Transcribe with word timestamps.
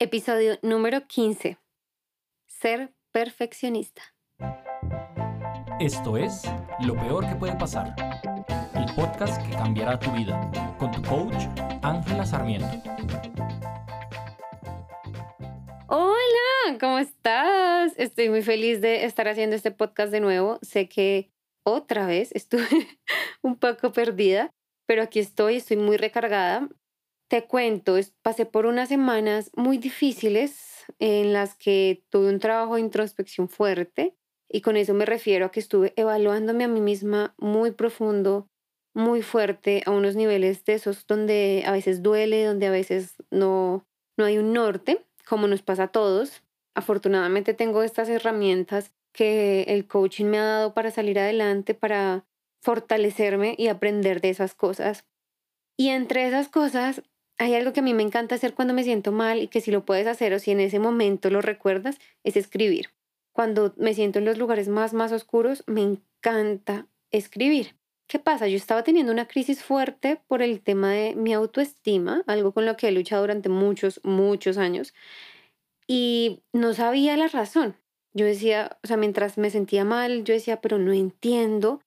Episodio 0.00 0.58
número 0.60 1.06
15. 1.06 1.56
Ser 2.48 2.92
perfeccionista. 3.12 4.02
Esto 5.78 6.16
es 6.16 6.42
Lo 6.84 6.94
Peor 6.96 7.28
que 7.28 7.36
puede 7.36 7.54
pasar, 7.54 7.94
el 8.74 8.92
podcast 8.96 9.40
que 9.46 9.54
cambiará 9.56 9.96
tu 9.96 10.10
vida, 10.10 10.50
con 10.80 10.90
tu 10.90 11.00
coach 11.02 11.44
Ángela 11.82 12.26
Sarmiento. 12.26 12.66
Hola, 15.86 16.78
¿cómo 16.80 16.98
estás? 16.98 17.92
Estoy 17.96 18.30
muy 18.30 18.42
feliz 18.42 18.80
de 18.80 19.04
estar 19.04 19.28
haciendo 19.28 19.54
este 19.54 19.70
podcast 19.70 20.10
de 20.10 20.18
nuevo. 20.18 20.58
Sé 20.62 20.88
que 20.88 21.30
otra 21.64 22.08
vez 22.08 22.32
estuve 22.34 22.66
un 23.42 23.56
poco 23.56 23.92
perdida, 23.92 24.50
pero 24.86 25.04
aquí 25.04 25.20
estoy, 25.20 25.54
estoy 25.56 25.76
muy 25.76 25.98
recargada. 25.98 26.68
Te 27.28 27.46
cuento, 27.46 27.96
pasé 28.22 28.44
por 28.44 28.66
unas 28.66 28.88
semanas 28.88 29.50
muy 29.56 29.78
difíciles 29.78 30.84
en 30.98 31.32
las 31.32 31.54
que 31.56 32.04
tuve 32.10 32.28
un 32.28 32.38
trabajo 32.38 32.74
de 32.74 32.82
introspección 32.82 33.48
fuerte 33.48 34.14
y 34.48 34.60
con 34.60 34.76
eso 34.76 34.94
me 34.94 35.06
refiero 35.06 35.46
a 35.46 35.50
que 35.50 35.60
estuve 35.60 35.94
evaluándome 35.96 36.64
a 36.64 36.68
mí 36.68 36.80
misma 36.80 37.34
muy 37.38 37.70
profundo, 37.70 38.48
muy 38.94 39.22
fuerte, 39.22 39.82
a 39.86 39.90
unos 39.90 40.16
niveles 40.16 40.64
de 40.64 40.74
esos 40.74 41.06
donde 41.06 41.64
a 41.66 41.72
veces 41.72 42.02
duele, 42.02 42.44
donde 42.44 42.66
a 42.66 42.70
veces 42.70 43.16
no, 43.30 43.86
no 44.16 44.26
hay 44.26 44.38
un 44.38 44.52
norte, 44.52 45.04
como 45.26 45.46
nos 45.46 45.62
pasa 45.62 45.84
a 45.84 45.88
todos. 45.88 46.42
Afortunadamente 46.74 47.54
tengo 47.54 47.82
estas 47.82 48.08
herramientas 48.08 48.92
que 49.12 49.62
el 49.62 49.86
coaching 49.86 50.26
me 50.26 50.38
ha 50.38 50.44
dado 50.44 50.74
para 50.74 50.90
salir 50.90 51.18
adelante, 51.18 51.74
para 51.74 52.26
fortalecerme 52.60 53.54
y 53.58 53.68
aprender 53.68 54.20
de 54.20 54.30
esas 54.30 54.54
cosas. 54.54 55.04
Y 55.76 55.88
entre 55.88 56.28
esas 56.28 56.48
cosas 56.48 57.02
hay 57.38 57.54
algo 57.54 57.72
que 57.72 57.80
a 57.80 57.82
mí 57.82 57.94
me 57.94 58.02
encanta 58.02 58.34
hacer 58.34 58.54
cuando 58.54 58.74
me 58.74 58.84
siento 58.84 59.12
mal 59.12 59.42
y 59.42 59.48
que 59.48 59.60
si 59.60 59.70
lo 59.70 59.84
puedes 59.84 60.06
hacer 60.06 60.32
o 60.32 60.38
si 60.38 60.50
en 60.50 60.60
ese 60.60 60.78
momento 60.78 61.30
lo 61.30 61.40
recuerdas, 61.40 61.98
es 62.22 62.36
escribir. 62.36 62.90
Cuando 63.32 63.74
me 63.76 63.94
siento 63.94 64.20
en 64.20 64.24
los 64.24 64.38
lugares 64.38 64.68
más, 64.68 64.94
más 64.94 65.10
oscuros, 65.10 65.64
me 65.66 65.82
encanta 65.82 66.86
escribir. 67.10 67.76
¿Qué 68.06 68.18
pasa? 68.18 68.46
Yo 68.46 68.56
estaba 68.56 68.84
teniendo 68.84 69.12
una 69.12 69.26
crisis 69.26 69.62
fuerte 69.62 70.20
por 70.28 70.42
el 70.42 70.60
tema 70.60 70.92
de 70.92 71.14
mi 71.16 71.32
autoestima, 71.32 72.22
algo 72.26 72.52
con 72.52 72.66
lo 72.66 72.76
que 72.76 72.88
he 72.88 72.92
luchado 72.92 73.22
durante 73.22 73.48
muchos, 73.48 74.00
muchos 74.04 74.58
años, 74.58 74.94
y 75.86 76.42
no 76.52 76.74
sabía 76.74 77.16
la 77.16 77.28
razón. 77.28 77.76
Yo 78.12 78.26
decía, 78.26 78.78
o 78.84 78.86
sea, 78.86 78.96
mientras 78.96 79.38
me 79.38 79.50
sentía 79.50 79.84
mal, 79.84 80.22
yo 80.24 80.34
decía, 80.34 80.60
pero 80.60 80.78
no 80.78 80.92
entiendo 80.92 81.80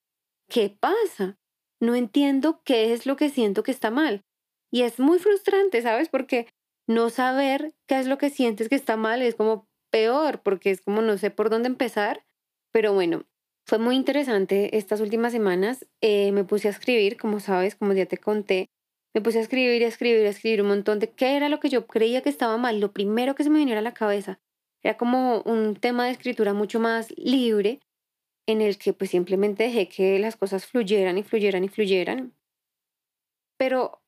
qué 0.48 0.68
pasa. 0.68 1.38
No 1.80 1.94
entiendo 1.94 2.60
qué 2.64 2.92
es 2.92 3.06
lo 3.06 3.16
que 3.16 3.30
siento 3.30 3.62
que 3.62 3.70
está 3.70 3.90
mal. 3.90 4.24
Y 4.70 4.82
es 4.82 4.98
muy 4.98 5.18
frustrante, 5.18 5.82
¿sabes? 5.82 6.08
Porque 6.08 6.46
no 6.86 7.10
saber 7.10 7.74
qué 7.86 7.98
es 7.98 8.06
lo 8.06 8.18
que 8.18 8.30
sientes 8.30 8.68
que 8.68 8.74
está 8.74 8.96
mal 8.96 9.22
es 9.22 9.34
como 9.34 9.68
peor, 9.90 10.42
porque 10.42 10.70
es 10.70 10.80
como 10.80 11.02
no 11.02 11.18
sé 11.18 11.30
por 11.30 11.50
dónde 11.50 11.68
empezar. 11.68 12.24
Pero 12.72 12.92
bueno, 12.92 13.24
fue 13.66 13.78
muy 13.78 13.96
interesante 13.96 14.76
estas 14.76 15.00
últimas 15.00 15.32
semanas. 15.32 15.86
Eh, 16.00 16.32
me 16.32 16.44
puse 16.44 16.68
a 16.68 16.70
escribir, 16.70 17.16
como 17.16 17.40
sabes, 17.40 17.76
como 17.76 17.92
ya 17.92 18.06
te 18.06 18.18
conté. 18.18 18.70
Me 19.14 19.20
puse 19.20 19.38
a 19.38 19.42
escribir, 19.42 19.84
a 19.84 19.88
escribir, 19.88 20.26
a 20.26 20.30
escribir 20.30 20.62
un 20.62 20.68
montón 20.68 20.98
de 20.98 21.10
qué 21.10 21.36
era 21.36 21.48
lo 21.48 21.60
que 21.60 21.68
yo 21.68 21.86
creía 21.86 22.22
que 22.22 22.28
estaba 22.28 22.56
mal. 22.56 22.80
Lo 22.80 22.92
primero 22.92 23.34
que 23.34 23.44
se 23.44 23.50
me 23.50 23.58
viniera 23.58 23.80
a 23.80 23.82
la 23.82 23.94
cabeza 23.94 24.40
era 24.82 24.96
como 24.96 25.42
un 25.42 25.76
tema 25.76 26.06
de 26.06 26.12
escritura 26.12 26.54
mucho 26.54 26.80
más 26.80 27.12
libre 27.16 27.80
en 28.46 28.62
el 28.62 28.78
que 28.78 28.94
pues 28.94 29.10
simplemente 29.10 29.64
dejé 29.64 29.88
que 29.88 30.18
las 30.18 30.36
cosas 30.36 30.66
fluyeran 30.66 31.18
y 31.18 31.22
fluyeran 31.22 31.64
y 31.64 31.68
fluyeran. 31.68 32.32
Pero 33.58 34.00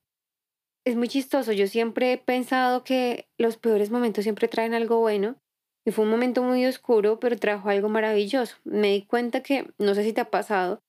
es 0.85 0.95
muy 0.95 1.07
chistoso. 1.07 1.51
Yo 1.51 1.67
siempre 1.67 2.13
he 2.13 2.17
pensado 2.17 2.83
que 2.83 3.27
los 3.37 3.57
peores 3.57 3.91
momentos 3.91 4.23
siempre 4.23 4.47
traen 4.47 4.73
algo 4.73 4.99
bueno. 4.99 5.37
Y 5.85 5.91
fue 5.91 6.05
un 6.05 6.11
momento 6.11 6.43
muy 6.43 6.65
oscuro, 6.65 7.19
pero 7.19 7.37
trajo 7.37 7.69
algo 7.69 7.89
maravilloso. 7.89 8.55
Me 8.63 8.91
di 8.91 9.01
cuenta 9.03 9.41
que, 9.41 9.73
no 9.79 9.95
sé 9.95 10.03
si 10.03 10.13
te 10.13 10.21
ha 10.21 10.29
pasado, 10.29 10.83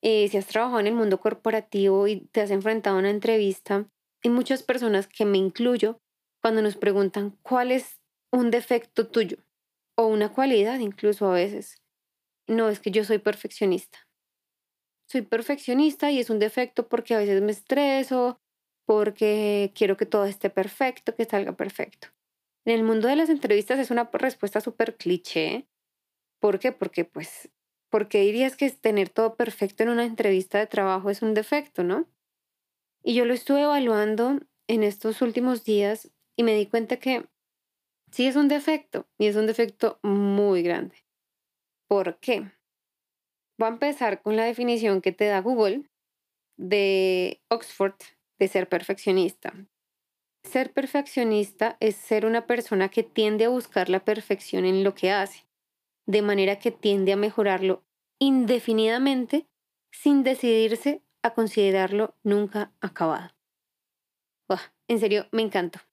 eh, 0.00 0.28
si 0.28 0.36
has 0.36 0.46
trabajado 0.46 0.78
en 0.78 0.86
el 0.86 0.94
mundo 0.94 1.18
corporativo 1.18 2.06
y 2.06 2.20
te 2.32 2.40
has 2.40 2.52
enfrentado 2.52 2.96
a 2.96 3.00
una 3.00 3.10
entrevista, 3.10 3.88
hay 4.22 4.30
muchas 4.30 4.62
personas 4.62 5.08
que 5.08 5.24
me 5.24 5.38
incluyo 5.38 6.00
cuando 6.40 6.62
nos 6.62 6.76
preguntan 6.76 7.36
cuál 7.42 7.72
es 7.72 8.00
un 8.32 8.50
defecto 8.50 9.08
tuyo 9.08 9.38
o 9.96 10.06
una 10.06 10.32
cualidad 10.32 10.78
incluso 10.78 11.26
a 11.26 11.34
veces. 11.34 11.82
No, 12.46 12.68
es 12.68 12.78
que 12.78 12.92
yo 12.92 13.04
soy 13.04 13.18
perfeccionista. 13.18 14.06
Soy 15.08 15.22
perfeccionista 15.22 16.10
y 16.12 16.20
es 16.20 16.30
un 16.30 16.38
defecto 16.38 16.88
porque 16.88 17.14
a 17.14 17.18
veces 17.18 17.42
me 17.42 17.50
estreso, 17.50 18.40
porque 18.88 19.70
quiero 19.74 19.98
que 19.98 20.06
todo 20.06 20.24
esté 20.24 20.48
perfecto, 20.48 21.14
que 21.14 21.26
salga 21.26 21.52
perfecto. 21.52 22.08
En 22.64 22.72
el 22.72 22.84
mundo 22.84 23.06
de 23.06 23.16
las 23.16 23.28
entrevistas 23.28 23.78
es 23.78 23.90
una 23.90 24.08
respuesta 24.10 24.62
súper 24.62 24.96
cliché. 24.96 25.68
¿Por 26.40 26.58
qué? 26.58 26.72
Porque 26.72 27.04
pues, 27.04 27.50
¿por 27.90 28.08
qué 28.08 28.22
dirías 28.22 28.56
que 28.56 28.70
tener 28.70 29.10
todo 29.10 29.34
perfecto 29.34 29.82
en 29.82 29.90
una 29.90 30.06
entrevista 30.06 30.58
de 30.58 30.66
trabajo 30.66 31.10
es 31.10 31.20
un 31.20 31.34
defecto, 31.34 31.84
no? 31.84 32.08
Y 33.04 33.12
yo 33.12 33.26
lo 33.26 33.34
estuve 33.34 33.60
evaluando 33.60 34.40
en 34.68 34.82
estos 34.82 35.20
últimos 35.20 35.64
días 35.64 36.10
y 36.34 36.42
me 36.42 36.54
di 36.54 36.64
cuenta 36.64 36.96
que 36.96 37.26
sí 38.10 38.26
es 38.26 38.36
un 38.36 38.48
defecto 38.48 39.06
y 39.18 39.26
es 39.26 39.36
un 39.36 39.46
defecto 39.46 39.98
muy 40.02 40.62
grande. 40.62 40.96
¿Por 41.88 42.18
qué? 42.20 42.50
Voy 43.58 43.66
a 43.66 43.72
empezar 43.72 44.22
con 44.22 44.36
la 44.36 44.44
definición 44.44 45.02
que 45.02 45.12
te 45.12 45.26
da 45.26 45.42
Google 45.42 45.90
de 46.56 47.42
Oxford 47.50 47.92
de 48.38 48.48
ser 48.48 48.68
perfeccionista. 48.68 49.54
Ser 50.42 50.72
perfeccionista 50.72 51.76
es 51.80 51.96
ser 51.96 52.24
una 52.24 52.46
persona 52.46 52.88
que 52.88 53.02
tiende 53.02 53.44
a 53.44 53.48
buscar 53.48 53.88
la 53.88 54.04
perfección 54.04 54.64
en 54.64 54.84
lo 54.84 54.94
que 54.94 55.10
hace, 55.10 55.46
de 56.06 56.22
manera 56.22 56.58
que 56.58 56.70
tiende 56.70 57.12
a 57.12 57.16
mejorarlo 57.16 57.84
indefinidamente 58.18 59.46
sin 59.90 60.22
decidirse 60.22 61.02
a 61.22 61.34
considerarlo 61.34 62.14
nunca 62.22 62.72
acabado. 62.80 63.34
en 64.88 64.98
serio, 64.98 65.26
me 65.32 65.42
encanta. 65.42 65.86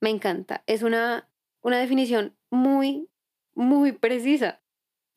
Me 0.00 0.10
encanta. 0.10 0.64
Es 0.66 0.82
una, 0.82 1.28
una 1.60 1.78
definición 1.78 2.36
muy, 2.50 3.08
muy 3.54 3.92
precisa. 3.92 4.60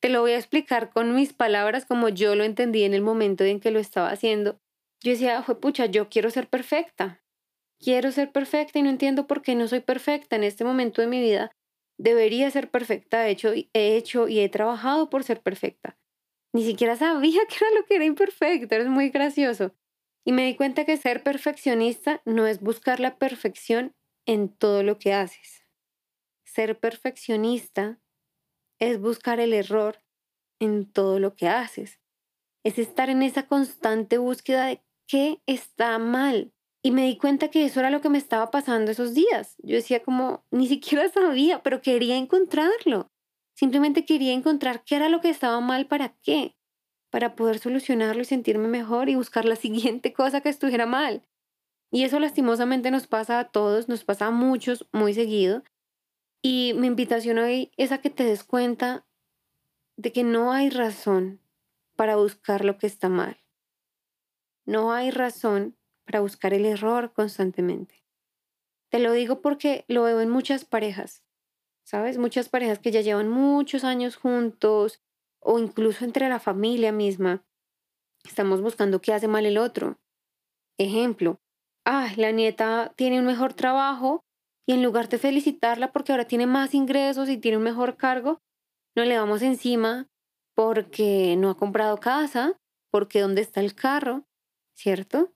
Te 0.00 0.08
lo 0.08 0.20
voy 0.20 0.32
a 0.32 0.38
explicar 0.38 0.90
con 0.90 1.14
mis 1.14 1.32
palabras 1.32 1.86
como 1.86 2.08
yo 2.08 2.36
lo 2.36 2.44
entendí 2.44 2.84
en 2.84 2.94
el 2.94 3.02
momento 3.02 3.42
en 3.42 3.58
que 3.58 3.72
lo 3.72 3.80
estaba 3.80 4.10
haciendo 4.10 4.60
yo 5.02 5.12
decía, 5.12 5.44
pucha, 5.60 5.86
yo 5.86 6.08
quiero 6.08 6.30
ser 6.30 6.48
perfecta. 6.48 7.22
Quiero 7.78 8.10
ser 8.10 8.32
perfecta 8.32 8.78
y 8.78 8.82
no 8.82 8.90
entiendo 8.90 9.26
por 9.26 9.42
qué 9.42 9.54
no 9.54 9.68
soy 9.68 9.80
perfecta 9.80 10.36
en 10.36 10.44
este 10.44 10.64
momento 10.64 11.02
de 11.02 11.08
mi 11.08 11.20
vida. 11.20 11.52
Debería 11.98 12.50
ser 12.50 12.70
perfecta, 12.70 13.26
he 13.26 13.30
hecho, 13.30 13.52
he 13.52 13.96
hecho 13.96 14.28
y 14.28 14.40
he 14.40 14.48
trabajado 14.48 15.10
por 15.10 15.24
ser 15.24 15.42
perfecta. 15.42 15.98
Ni 16.52 16.64
siquiera 16.64 16.96
sabía 16.96 17.40
que 17.48 17.56
era 17.56 17.74
lo 17.74 17.84
que 17.84 17.96
era 17.96 18.04
imperfecto, 18.04 18.74
es 18.76 18.88
muy 18.88 19.10
gracioso. 19.10 19.74
Y 20.24 20.32
me 20.32 20.44
di 20.44 20.56
cuenta 20.56 20.84
que 20.84 20.96
ser 20.96 21.22
perfeccionista 21.22 22.22
no 22.24 22.46
es 22.46 22.60
buscar 22.60 22.98
la 22.98 23.16
perfección 23.18 23.94
en 24.26 24.48
todo 24.48 24.82
lo 24.82 24.98
que 24.98 25.12
haces. 25.12 25.64
Ser 26.44 26.78
perfeccionista 26.80 28.00
es 28.80 29.00
buscar 29.00 29.38
el 29.38 29.52
error 29.52 30.02
en 30.60 30.90
todo 30.90 31.20
lo 31.20 31.36
que 31.36 31.48
haces. 31.48 32.00
Es 32.64 32.78
estar 32.78 33.10
en 33.10 33.22
esa 33.22 33.46
constante 33.46 34.18
búsqueda 34.18 34.66
de 34.66 34.82
qué 35.06 35.40
está 35.46 35.98
mal. 35.98 36.52
Y 36.82 36.92
me 36.92 37.06
di 37.06 37.16
cuenta 37.16 37.48
que 37.48 37.64
eso 37.64 37.80
era 37.80 37.90
lo 37.90 38.00
que 38.00 38.10
me 38.10 38.18
estaba 38.18 38.50
pasando 38.50 38.90
esos 38.90 39.12
días. 39.14 39.56
Yo 39.58 39.74
decía 39.74 40.02
como, 40.02 40.44
ni 40.50 40.68
siquiera 40.68 41.08
sabía, 41.08 41.62
pero 41.62 41.82
quería 41.82 42.16
encontrarlo. 42.16 43.10
Simplemente 43.54 44.04
quería 44.04 44.32
encontrar 44.32 44.84
qué 44.84 44.96
era 44.96 45.08
lo 45.08 45.20
que 45.20 45.30
estaba 45.30 45.60
mal 45.60 45.86
para 45.86 46.10
qué, 46.22 46.56
para 47.10 47.34
poder 47.34 47.58
solucionarlo 47.58 48.22
y 48.22 48.26
sentirme 48.26 48.68
mejor 48.68 49.08
y 49.08 49.16
buscar 49.16 49.44
la 49.44 49.56
siguiente 49.66 50.12
cosa 50.12 50.42
que 50.42 50.48
estuviera 50.48 50.86
mal. 50.86 51.26
Y 51.90 52.04
eso 52.04 52.20
lastimosamente 52.20 52.90
nos 52.90 53.06
pasa 53.06 53.38
a 53.38 53.48
todos, 53.48 53.88
nos 53.88 54.04
pasa 54.04 54.26
a 54.26 54.30
muchos 54.30 54.86
muy 54.92 55.14
seguido. 55.14 55.62
Y 56.42 56.72
mi 56.76 56.86
invitación 56.86 57.38
hoy 57.38 57.72
es 57.76 57.90
a 57.90 57.98
que 57.98 58.10
te 58.10 58.24
des 58.24 58.44
cuenta 58.44 59.06
de 59.96 60.12
que 60.12 60.22
no 60.22 60.52
hay 60.52 60.70
razón 60.70 61.40
para 61.96 62.16
buscar 62.16 62.64
lo 62.64 62.78
que 62.78 62.86
está 62.86 63.08
mal. 63.08 63.38
No 64.66 64.92
hay 64.92 65.10
razón 65.10 65.76
para 66.04 66.20
buscar 66.20 66.52
el 66.52 66.66
error 66.66 67.12
constantemente. 67.12 68.04
Te 68.90 68.98
lo 68.98 69.12
digo 69.12 69.40
porque 69.40 69.84
lo 69.88 70.02
veo 70.02 70.20
en 70.20 70.30
muchas 70.30 70.64
parejas, 70.64 71.24
¿sabes? 71.84 72.18
Muchas 72.18 72.48
parejas 72.48 72.78
que 72.78 72.90
ya 72.90 73.00
llevan 73.00 73.28
muchos 73.28 73.84
años 73.84 74.16
juntos 74.16 75.02
o 75.40 75.58
incluso 75.58 76.04
entre 76.04 76.28
la 76.28 76.40
familia 76.40 76.92
misma. 76.92 77.44
Estamos 78.24 78.60
buscando 78.60 79.00
qué 79.00 79.12
hace 79.12 79.28
mal 79.28 79.46
el 79.46 79.58
otro. 79.58 79.98
Ejemplo, 80.78 81.40
ah, 81.84 82.12
la 82.16 82.32
nieta 82.32 82.92
tiene 82.96 83.20
un 83.20 83.26
mejor 83.26 83.54
trabajo 83.54 84.24
y 84.66 84.72
en 84.72 84.82
lugar 84.82 85.08
de 85.08 85.18
felicitarla 85.18 85.92
porque 85.92 86.12
ahora 86.12 86.26
tiene 86.26 86.46
más 86.46 86.74
ingresos 86.74 87.28
y 87.28 87.38
tiene 87.38 87.56
un 87.56 87.62
mejor 87.62 87.96
cargo, 87.96 88.42
no 88.96 89.04
le 89.04 89.16
vamos 89.16 89.42
encima 89.42 90.08
porque 90.54 91.36
no 91.36 91.50
ha 91.50 91.56
comprado 91.56 91.98
casa, 91.98 92.58
porque 92.90 93.20
dónde 93.20 93.42
está 93.42 93.60
el 93.60 93.74
carro, 93.74 94.26
¿cierto? 94.76 95.32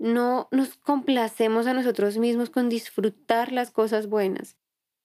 no 0.00 0.48
nos 0.50 0.76
complacemos 0.78 1.66
a 1.66 1.74
nosotros 1.74 2.16
mismos 2.16 2.48
con 2.48 2.70
disfrutar 2.70 3.52
las 3.52 3.70
cosas 3.70 4.08
buenas. 4.08 4.56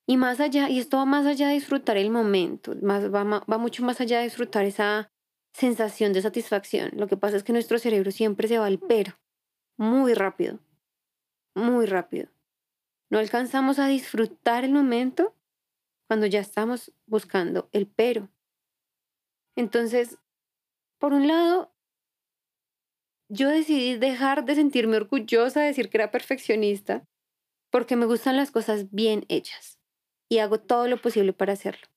Y 0.08 0.16
más 0.18 0.40
allá, 0.40 0.70
y 0.70 0.80
esto 0.80 0.98
va 0.98 1.06
más 1.06 1.26
allá 1.26 1.50
de 1.50 1.56
disfrutar 1.56 1.98
el 1.98 2.10
momento, 2.10 2.74
más, 2.82 3.14
va, 3.14 3.24
va 3.24 3.58
mucho 3.58 3.84
más 3.84 4.00
allá 4.00 4.20
de 4.20 4.24
disfrutar 4.24 4.66
esa 4.66 5.12
sensación 5.54 6.14
de 6.14 6.22
satisfacción. 6.22 6.92
Lo 6.96 7.08
que 7.08 7.18
pasa 7.18 7.36
es 7.36 7.44
que 7.44 7.52
nuestro 7.52 7.78
cerebro 7.78 8.12
siempre 8.12 8.48
se 8.48 8.58
va 8.58 8.68
al 8.68 8.80
pero, 8.80 9.20
muy 9.78 10.14
rápido, 10.14 10.60
muy 11.56 11.86
rápido. 11.86 12.30
No 13.10 13.20
alcanzamos 13.20 13.80
a 13.80 13.88
disfrutar 13.88 14.64
el 14.64 14.72
momento 14.72 15.36
cuando 16.08 16.26
ya 16.26 16.40
estamos 16.40 16.94
buscando 17.06 17.68
el 17.74 17.88
pero. 17.88 18.30
Entonces, 19.58 20.20
por 21.00 21.14
un 21.14 21.28
lado, 21.28 21.75
yo 23.30 23.50
decidí 23.50 23.98
dejar 23.98 24.46
de 24.46 24.56
sentirme 24.56 24.98
orgullosa 24.98 25.62
de 25.62 25.68
decir 25.68 25.90
que 25.90 25.98
era 25.98 26.12
perfeccionista 26.12 27.06
porque 27.72 27.96
me 27.96 28.06
gustan 28.06 28.38
las 28.38 28.52
cosas 28.52 28.92
bien 28.92 29.26
hechas 29.28 29.80
y 30.30 30.40
hago 30.40 30.60
todo 30.60 30.88
lo 30.88 31.02
posible 31.02 31.34
para 31.34 31.54
hacerlo. 31.54 31.88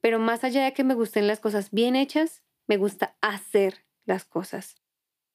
Pero 0.00 0.18
más 0.18 0.44
allá 0.44 0.64
de 0.64 0.72
que 0.72 0.84
me 0.84 0.94
gusten 0.94 1.26
las 1.26 1.40
cosas 1.40 1.70
bien 1.70 1.96
hechas, 1.96 2.42
me 2.66 2.76
gusta 2.76 3.16
hacer 3.20 3.84
las 4.06 4.24
cosas, 4.24 4.76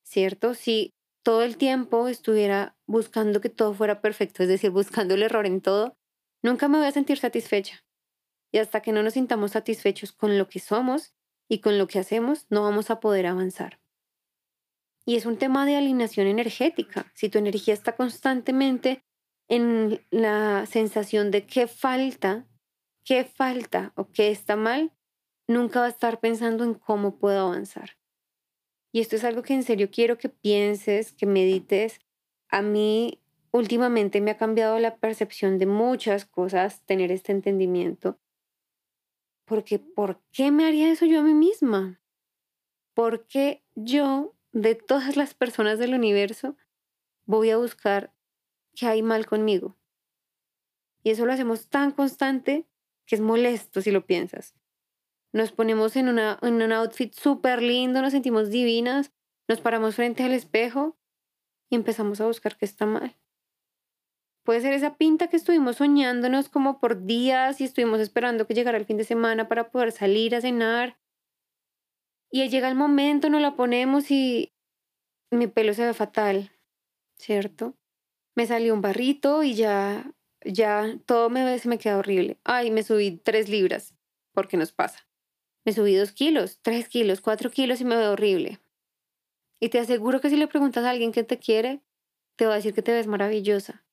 ¿cierto? 0.04 0.54
Si 0.54 0.94
todo 1.24 1.44
el 1.44 1.58
tiempo 1.58 2.08
estuviera 2.08 2.78
buscando 2.88 3.42
que 3.42 3.50
todo 3.50 3.74
fuera 3.74 4.02
perfecto, 4.02 4.44
es 4.44 4.50
decir, 4.50 4.72
buscando 4.72 5.16
el 5.16 5.24
error 5.24 5.46
en 5.46 5.62
todo, 5.62 5.96
nunca 6.44 6.68
me 6.68 6.78
voy 6.78 6.88
a 6.88 6.92
sentir 6.92 7.18
satisfecha. 7.18 7.84
Y 8.52 8.58
hasta 8.58 8.82
que 8.82 8.92
no 8.92 9.04
nos 9.04 9.14
sintamos 9.14 9.52
satisfechos 9.52 10.12
con 10.12 10.38
lo 10.38 10.48
que 10.48 10.60
somos 10.60 11.14
y 11.48 11.60
con 11.60 11.78
lo 11.78 11.88
que 11.88 12.00
hacemos, 12.00 12.48
no 12.50 12.64
vamos 12.64 12.90
a 12.90 13.00
poder 13.00 13.28
avanzar. 13.28 13.79
Y 15.10 15.16
es 15.16 15.26
un 15.26 15.38
tema 15.38 15.66
de 15.66 15.76
alineación 15.76 16.28
energética. 16.28 17.12
Si 17.16 17.30
tu 17.30 17.40
energía 17.40 17.74
está 17.74 17.96
constantemente 17.96 19.04
en 19.48 20.06
la 20.12 20.68
sensación 20.68 21.32
de 21.32 21.48
qué 21.48 21.66
falta, 21.66 22.46
qué 23.04 23.24
falta 23.24 23.92
o 23.96 24.12
qué 24.12 24.30
está 24.30 24.56
mal, 24.56 24.94
nunca 25.48 25.80
va 25.80 25.88
a 25.88 25.90
estar 25.90 26.20
pensando 26.20 26.64
en 26.64 26.76
cómo 26.76 27.18
puedo 27.18 27.48
avanzar. 27.48 27.98
Y 28.92 29.00
esto 29.00 29.16
es 29.16 29.24
algo 29.24 29.42
que 29.42 29.56
en 29.56 29.64
serio 29.64 29.90
quiero 29.92 30.20
que 30.20 30.30
pienses, 30.30 31.12
que 31.12 31.26
medites. 31.26 32.00
A 32.48 32.62
mí 32.62 33.20
últimamente 33.50 34.22
me 34.22 34.30
ha 34.30 34.38
cambiado 34.38 34.78
la 34.78 34.98
percepción 34.98 35.58
de 35.58 35.66
muchas 35.66 36.26
cosas 36.26 36.86
tener 36.86 37.12
este 37.12 37.32
entendimiento. 37.32 38.20
Porque 39.46 39.80
¿por 39.80 40.22
qué 40.32 40.52
me 40.52 40.68
haría 40.68 40.92
eso 40.92 41.08
yo 41.08 41.22
a 41.22 41.24
mí 41.24 41.34
misma? 41.34 42.00
Porque 42.94 43.64
yo, 43.74 44.36
de 44.52 44.76
todas 44.76 45.16
las 45.16 45.34
personas 45.34 45.80
del 45.80 45.94
universo, 45.94 46.56
voy 47.26 47.50
a 47.50 47.58
buscar 47.58 48.14
que 48.76 48.88
hay 48.88 49.02
mal 49.02 49.26
conmigo. 49.26 49.78
Y 51.04 51.12
eso 51.12 51.26
lo 51.26 51.34
hacemos 51.34 51.70
tan 51.70 51.92
constante 51.92 52.68
que 53.06 53.16
es 53.16 53.22
molesto 53.22 53.82
si 53.82 53.92
lo 53.92 54.06
piensas. 54.06 54.56
Nos 55.32 55.52
ponemos 55.52 55.96
en, 55.96 56.10
una, 56.10 56.40
en 56.42 56.62
un 56.62 56.72
outfit 56.72 57.14
súper 57.14 57.62
lindo, 57.62 58.02
nos 58.02 58.12
sentimos 58.12 58.50
divinas, 58.50 59.12
nos 59.48 59.62
paramos 59.62 59.96
frente 59.96 60.24
al 60.24 60.34
espejo 60.34 60.98
y 61.70 61.76
empezamos 61.76 62.22
a 62.22 62.28
buscar 62.28 62.58
qué 62.58 62.66
está 62.66 62.86
mal. 62.86 63.16
Puede 64.44 64.62
ser 64.62 64.74
esa 64.74 64.96
pinta 64.96 65.28
que 65.28 65.38
estuvimos 65.38 65.78
soñándonos 65.78 66.50
como 66.50 66.80
por 66.80 67.06
días 67.06 67.62
y 67.62 67.64
estuvimos 67.64 68.00
esperando 68.00 68.48
que 68.48 68.54
llegara 68.54 68.78
el 68.78 68.86
fin 68.86 68.98
de 68.98 69.04
semana 69.04 69.48
para 69.48 69.72
poder 69.72 69.92
salir 69.92 70.36
a 70.36 70.42
cenar. 70.42 70.99
Y 72.32 72.48
llega 72.50 72.70
el 72.70 72.76
momento, 72.76 73.30
nos 73.30 73.42
la 73.42 73.56
ponemos 73.56 74.12
y 74.12 74.54
mi 75.32 75.48
pelo 75.48 75.74
se 75.74 75.86
ve 75.86 75.94
fatal, 75.94 76.52
¿cierto? 77.18 77.76
me 78.40 78.48
salió 78.48 78.74
un 78.74 78.80
barrito 78.80 79.44
y 79.44 79.54
ya, 79.54 80.14
ya 80.46 80.98
todo 81.06 81.30
me, 81.30 81.60
se 81.60 81.68
me 81.68 81.78
queda 81.78 81.98
horrible. 81.98 82.40
Ay, 82.46 82.72
me 82.72 82.84
subí 82.84 83.18
tres 83.18 83.50
libras, 83.50 83.96
porque 84.32 84.56
nos 84.56 84.72
pasa. 84.72 85.06
Me 85.66 85.74
subí 85.74 85.94
dos 85.94 86.14
kilos, 86.14 86.60
tres 86.62 86.88
kilos, 86.88 87.20
cuatro 87.20 87.52
kilos 87.52 87.82
y 87.82 87.84
me 87.84 87.98
veo 87.98 88.14
horrible. 88.14 88.62
Y 89.60 89.68
te 89.68 89.80
aseguro 89.80 90.22
que 90.22 90.30
si 90.30 90.38
le 90.38 90.48
preguntas 90.48 90.86
a 90.86 90.92
alguien 90.92 91.12
que 91.12 91.26
te 91.26 91.38
quiere, 91.38 91.82
te 92.38 92.46
va 92.46 92.54
a 92.54 92.56
decir 92.56 92.74
que 92.74 92.82
te 92.82 92.94
ves 92.94 93.08
maravillosa. 93.08 93.84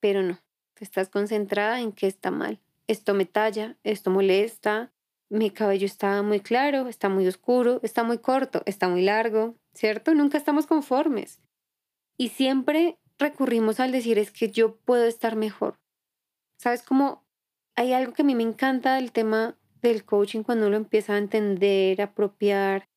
Pero 0.00 0.22
no, 0.22 0.38
estás 0.78 1.08
concentrada 1.08 1.80
en 1.80 1.92
que 1.92 2.06
está 2.06 2.30
mal. 2.30 2.60
Esto 2.88 3.14
me 3.14 3.24
talla, 3.24 3.78
esto 3.84 4.10
molesta, 4.10 4.92
mi 5.34 5.50
cabello 5.50 5.84
está 5.84 6.22
muy 6.22 6.38
claro, 6.38 6.86
está 6.86 7.08
muy 7.08 7.26
oscuro, 7.26 7.80
está 7.82 8.04
muy 8.04 8.18
corto, 8.18 8.62
está 8.66 8.88
muy 8.88 9.02
largo, 9.02 9.56
¿cierto? 9.74 10.14
Nunca 10.14 10.38
estamos 10.38 10.66
conformes. 10.66 11.40
Y 12.16 12.28
siempre 12.28 13.00
recurrimos 13.18 13.80
al 13.80 13.90
decir 13.90 14.16
es 14.18 14.30
que 14.30 14.52
yo 14.52 14.76
puedo 14.76 15.04
estar 15.04 15.34
mejor. 15.34 15.80
¿Sabes 16.56 16.82
cómo 16.82 17.24
hay 17.74 17.92
algo 17.92 18.12
que 18.12 18.22
a 18.22 18.24
mí 18.24 18.36
me 18.36 18.44
encanta 18.44 18.94
del 18.94 19.10
tema 19.10 19.58
del 19.82 20.04
coaching 20.04 20.44
cuando 20.44 20.68
uno 20.68 20.76
empieza 20.76 21.14
a 21.14 21.18
entender, 21.18 22.00
a 22.00 22.04
apropiar? 22.04 22.88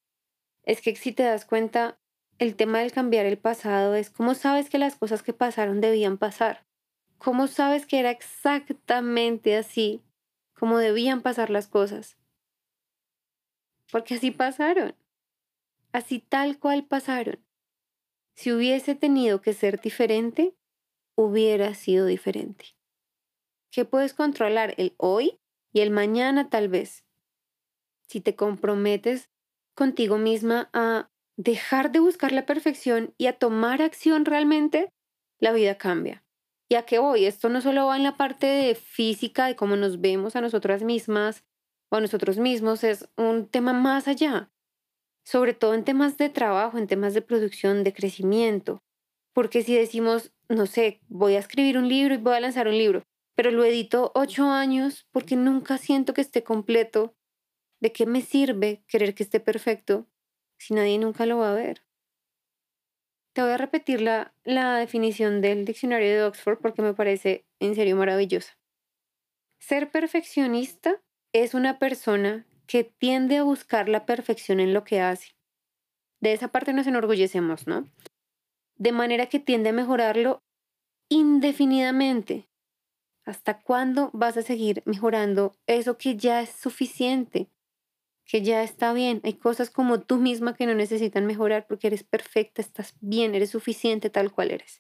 Es 0.62 0.82
que 0.82 0.96
si 0.96 1.14
te 1.14 1.24
das 1.24 1.44
cuenta, 1.44 1.98
el 2.38 2.56
tema 2.56 2.80
del 2.80 2.92
cambiar 2.92 3.26
el 3.26 3.40
pasado 3.40 3.96
es 3.96 4.12
cómo 4.12 4.36
sabes 4.36 4.70
que 4.70 4.78
las 4.78 4.96
cosas 4.96 5.24
que 5.24 5.34
pasaron 5.34 5.82
debían 5.82 6.20
pasar. 6.20 6.68
¿Cómo 7.18 7.48
sabes 7.48 7.88
que 7.88 7.98
era 7.98 8.12
exactamente 8.12 9.58
así 9.58 10.04
como 10.54 10.78
debían 10.78 11.24
pasar 11.24 11.50
las 11.50 11.68
cosas? 11.68 12.16
Porque 13.92 14.16
así 14.16 14.32
pasaron. 14.32 14.96
Así 15.92 16.20
tal 16.20 16.60
cual 16.60 16.86
pasaron. 16.86 17.40
Si 18.36 18.52
hubiese 18.52 18.96
tenido 18.96 19.42
que 19.42 19.54
ser 19.54 19.80
diferente, 19.82 20.56
hubiera 21.16 21.74
sido 21.74 22.06
diferente. 22.06 22.76
¿Qué 23.72 23.86
puedes 23.86 24.14
controlar? 24.14 24.74
El 24.78 24.94
hoy 24.98 25.40
y 25.74 25.82
el 25.82 25.92
mañana 25.92 26.50
tal 26.50 26.70
vez. 26.70 27.04
Si 28.08 28.22
te 28.22 28.36
comprometes 28.36 29.30
contigo 29.74 30.18
misma 30.18 30.70
a 30.74 31.10
dejar 31.36 31.92
de 31.92 32.00
buscar 32.00 32.32
la 32.32 32.46
perfección 32.46 33.14
y 33.18 33.28
a 33.28 33.38
tomar 33.38 33.82
acción 33.82 34.26
realmente, 34.26 34.92
la 35.40 35.52
vida 35.52 35.78
cambia. 35.78 36.24
¿Y 36.70 36.76
a 36.76 36.84
qué 36.84 37.00
voy? 37.00 37.26
Esto 37.26 37.50
no 37.50 37.62
solo 37.62 37.86
va 37.86 37.96
en 37.96 38.04
la 38.04 38.18
parte 38.18 38.48
de 38.48 38.76
física, 38.76 39.48
de 39.48 39.56
cómo 39.56 39.76
nos 39.76 40.02
vemos 40.02 40.36
a 40.36 40.42
nosotras 40.42 40.84
mismas 40.84 41.44
o 41.90 41.98
a 41.98 42.02
nosotros 42.02 42.38
mismos, 42.38 42.84
es 42.84 43.08
un 43.18 43.48
tema 43.48 43.74
más 43.74 44.08
allá 44.08 44.52
sobre 45.28 45.54
todo 45.54 45.74
en 45.74 45.84
temas 45.84 46.18
de 46.18 46.30
trabajo, 46.30 46.78
en 46.78 46.88
temas 46.88 47.14
de 47.14 47.22
producción, 47.22 47.84
de 47.84 47.92
crecimiento. 47.92 48.82
Porque 49.34 49.62
si 49.62 49.76
decimos, 49.76 50.32
no 50.48 50.68
sé, 50.68 51.02
voy 51.10 51.36
a 51.36 51.40
escribir 51.40 51.78
un 51.78 51.90
libro 51.90 52.14
y 52.14 52.18
voy 52.18 52.36
a 52.36 52.40
lanzar 52.40 52.70
un 52.70 52.78
libro, 52.78 53.04
pero 53.36 53.52
lo 53.52 53.66
edito 53.66 54.14
ocho 54.16 54.46
años 54.46 55.06
porque 55.12 55.36
nunca 55.36 55.78
siento 55.78 56.14
que 56.14 56.22
esté 56.22 56.46
completo, 56.46 57.14
¿de 57.82 57.92
qué 57.92 58.06
me 58.06 58.22
sirve 58.22 58.86
querer 58.88 59.14
que 59.16 59.24
esté 59.24 59.42
perfecto 59.42 60.08
si 60.58 60.74
nadie 60.74 60.98
nunca 60.98 61.26
lo 61.26 61.40
va 61.40 61.52
a 61.52 61.56
ver? 61.56 61.84
Te 63.34 63.42
voy 63.42 63.52
a 63.52 63.58
repetir 63.58 64.00
la, 64.00 64.34
la 64.46 64.78
definición 64.78 65.42
del 65.42 65.66
diccionario 65.66 66.08
de 66.08 66.24
Oxford 66.24 66.60
porque 66.60 66.82
me 66.82 66.94
parece 66.94 67.46
en 67.60 67.76
serio 67.76 67.98
maravillosa. 67.98 68.58
Ser 69.60 69.92
perfeccionista 69.92 71.02
es 71.44 71.54
una 71.54 71.80
persona 71.80 72.46
que 72.68 72.84
tiende 72.84 73.38
a 73.38 73.44
buscar 73.44 73.90
la 73.90 74.06
perfección 74.06 74.60
en 74.60 74.74
lo 74.74 74.84
que 74.84 75.02
hace. 75.02 75.36
De 76.20 76.34
esa 76.34 76.50
parte 76.50 76.74
nos 76.74 76.88
enorgullecemos, 76.88 77.68
¿no? 77.68 77.90
De 78.76 78.92
manera 78.92 79.28
que 79.28 79.40
tiende 79.40 79.70
a 79.70 79.74
mejorarlo 79.74 80.44
indefinidamente. 81.10 82.48
¿Hasta 83.26 83.62
cuándo 83.62 84.10
vas 84.14 84.38
a 84.38 84.42
seguir 84.42 84.84
mejorando 84.86 85.56
eso 85.68 85.98
que 85.98 86.16
ya 86.16 86.42
es 86.42 86.50
suficiente? 86.50 87.50
Que 88.26 88.42
ya 88.42 88.64
está 88.64 88.94
bien. 88.94 89.22
Hay 89.24 89.34
cosas 89.34 89.70
como 89.70 90.02
tú 90.02 90.18
misma 90.18 90.56
que 90.56 90.66
no 90.66 90.76
necesitan 90.76 91.26
mejorar 91.26 91.68
porque 91.68 91.88
eres 91.88 92.04
perfecta, 92.04 92.62
estás 92.62 92.96
bien, 93.00 93.36
eres 93.36 93.52
suficiente 93.52 94.10
tal 94.10 94.32
cual 94.32 94.52
eres. 94.52 94.80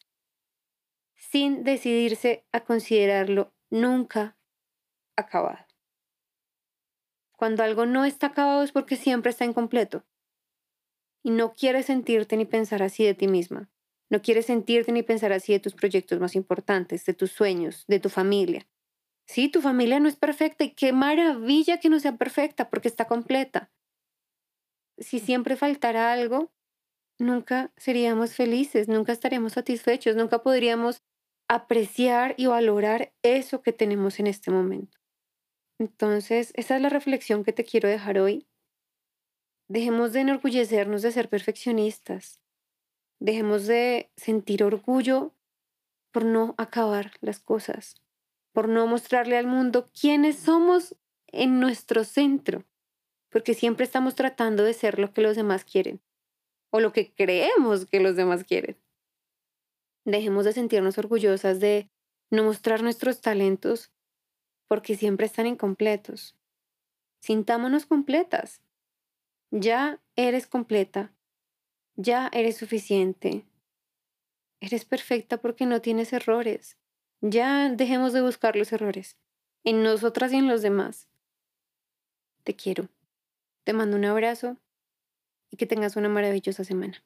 Sin 1.16 1.64
decidirse 1.64 2.46
a 2.52 2.62
considerarlo 2.62 3.54
nunca 3.70 4.38
acabado. 5.18 5.67
Cuando 7.38 7.64
algo 7.64 7.86
no 7.86 8.04
está 8.04 8.28
acabado 8.28 8.64
es 8.64 8.72
porque 8.72 8.96
siempre 8.96 9.30
está 9.30 9.46
incompleto. 9.46 10.04
Y 11.24 11.30
no 11.30 11.54
quieres 11.54 11.86
sentirte 11.86 12.36
ni 12.36 12.46
pensar 12.46 12.82
así 12.82 13.06
de 13.06 13.14
ti 13.14 13.28
misma. 13.28 13.70
No 14.10 14.22
quieres 14.22 14.48
sentirte 14.48 14.92
ni 14.92 15.04
pensar 15.04 15.32
así 15.32 15.54
de 15.54 15.60
tus 15.60 15.76
proyectos 15.76 16.20
más 16.20 16.36
importantes, 16.36 17.06
de 17.06 17.14
tus 17.14 17.32
sueños, 17.32 17.86
de 17.88 18.00
tu 18.00 18.10
familia. 18.10 18.68
Sí, 19.28 19.50
tu 19.50 19.62
familia 19.62 20.00
no 20.00 20.08
es 20.10 20.16
perfecta 20.16 20.64
y 20.64 20.72
qué 20.72 20.94
maravilla 20.94 21.80
que 21.80 21.90
no 21.90 22.00
sea 22.00 22.18
perfecta 22.18 22.70
porque 22.70 22.88
está 22.88 23.06
completa. 23.06 23.72
Si 24.98 25.20
siempre 25.20 25.58
faltara 25.58 26.12
algo, 26.14 26.52
nunca 27.20 27.72
seríamos 27.78 28.34
felices, 28.34 28.88
nunca 28.88 29.12
estaríamos 29.12 29.54
satisfechos, 29.54 30.16
nunca 30.16 30.42
podríamos 30.42 31.04
apreciar 31.48 32.34
y 32.38 32.48
valorar 32.48 33.14
eso 33.22 33.62
que 33.62 33.74
tenemos 33.74 34.20
en 34.20 34.28
este 34.28 34.50
momento. 34.50 34.97
Entonces, 35.80 36.52
esa 36.56 36.76
es 36.76 36.82
la 36.82 36.90
reflexión 36.90 37.44
que 37.44 37.54
te 37.54 37.64
quiero 37.64 37.88
dejar 37.88 38.20
hoy. 38.20 38.48
Dejemos 39.68 40.14
de 40.14 40.22
enorgullecernos 40.22 41.02
de 41.02 41.12
ser 41.12 41.30
perfeccionistas. 41.30 42.40
Dejemos 43.20 43.68
de 43.68 44.12
sentir 44.16 44.64
orgullo 44.64 45.34
por 46.12 46.26
no 46.26 46.56
acabar 46.58 47.12
las 47.22 47.40
cosas, 47.40 47.96
por 48.54 48.70
no 48.70 48.88
mostrarle 48.88 49.38
al 49.38 49.46
mundo 49.46 49.92
quiénes 49.92 50.38
somos 50.40 50.96
en 51.28 51.60
nuestro 51.60 52.04
centro, 52.04 52.66
porque 53.30 53.54
siempre 53.54 53.86
estamos 53.86 54.16
tratando 54.16 54.64
de 54.64 54.74
ser 54.74 55.00
lo 55.00 55.14
que 55.14 55.22
los 55.22 55.36
demás 55.36 55.66
quieren 55.66 56.02
o 56.72 56.80
lo 56.80 56.92
que 56.92 57.14
creemos 57.14 57.86
que 57.86 58.00
los 58.00 58.16
demás 58.16 58.44
quieren. 58.44 58.78
Dejemos 60.06 60.46
de 60.46 60.54
sentirnos 60.54 60.98
orgullosas 60.98 61.60
de 61.60 61.90
no 62.32 62.44
mostrar 62.44 62.82
nuestros 62.82 63.22
talentos 63.22 63.92
porque 64.68 64.96
siempre 64.96 65.26
están 65.26 65.48
incompletos. 65.48 66.36
Sintámonos 67.20 67.86
completas. 67.86 68.62
Ya 69.52 70.00
eres 70.16 70.48
completa. 70.48 71.12
Ya 71.96 72.30
eres 72.34 72.58
suficiente. 72.58 73.46
Eres 74.60 74.86
perfecta 74.86 75.38
porque 75.38 75.66
no 75.66 75.82
tienes 75.82 76.14
errores. 76.14 76.78
Ya 77.22 77.70
dejemos 77.70 78.14
de 78.14 78.22
buscar 78.22 78.56
los 78.56 78.72
errores 78.72 79.18
en 79.64 79.84
nosotras 79.84 80.32
y 80.32 80.38
en 80.38 80.48
los 80.48 80.62
demás. 80.62 81.08
Te 82.44 82.56
quiero. 82.56 82.90
Te 83.64 83.74
mando 83.74 83.98
un 83.98 84.06
abrazo 84.06 84.58
y 85.50 85.58
que 85.58 85.66
tengas 85.66 85.96
una 85.96 86.10
maravillosa 86.10 86.64
semana. 86.64 87.04